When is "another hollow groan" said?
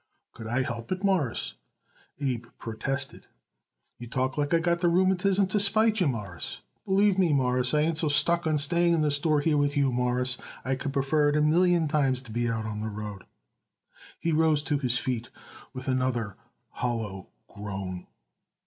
15.87-18.07